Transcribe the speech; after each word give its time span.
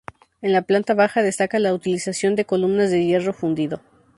En 0.41 0.51
la 0.51 0.63
planta 0.63 0.95
baja 0.95 1.21
destaca 1.21 1.59
la 1.59 1.75
utilización 1.75 2.35
de 2.35 2.43
columnas 2.45 2.89
de 2.89 3.05
hierro 3.05 3.33
fundido. 3.33 3.81